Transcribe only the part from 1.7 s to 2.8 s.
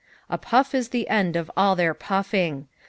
their puffing.